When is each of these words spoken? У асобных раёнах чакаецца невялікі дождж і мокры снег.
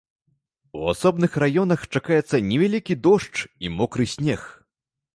У 0.79 0.79
асобных 0.93 1.31
раёнах 1.43 1.79
чакаецца 1.95 2.41
невялікі 2.49 3.01
дождж 3.07 3.47
і 3.67 3.75
мокры 3.79 4.11
снег. 4.19 4.41